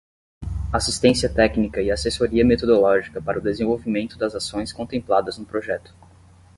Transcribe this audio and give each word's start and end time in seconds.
Assistência 0.73 1.29
técnica 1.29 1.79
e 1.79 1.91
assessoria 1.91 2.43
metodológica 2.43 3.21
para 3.21 3.37
o 3.37 3.41
desenvolvimento 3.43 4.17
das 4.17 4.33
ações 4.33 4.73
contempladas 4.73 5.37
no 5.37 5.45
projeto. 5.45 5.93